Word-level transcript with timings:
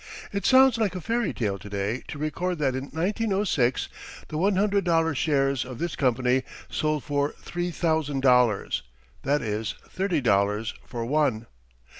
It 0.33 0.47
sounds 0.47 0.79
like 0.79 0.95
a 0.95 0.99
fairy 0.99 1.31
tale 1.31 1.59
to 1.59 1.69
day 1.69 2.01
to 2.07 2.17
record 2.17 2.57
that 2.57 2.73
in 2.75 2.85
1906 2.85 3.87
the 4.29 4.37
one 4.39 4.55
hundred 4.55 4.83
dollar 4.83 5.13
shares 5.13 5.63
of 5.63 5.77
this 5.77 5.95
company 5.95 6.41
sold 6.71 7.03
for 7.03 7.33
three 7.33 7.69
thousand 7.69 8.21
dollars 8.23 8.81
that 9.21 9.43
is, 9.43 9.75
thirty 9.87 10.19
dollars 10.19 10.73
for 10.87 11.05
one. 11.05 11.45